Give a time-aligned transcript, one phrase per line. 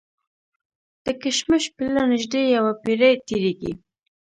[1.03, 3.71] د کشمش پیله نژدې یوه پېړۍ تېرېږي.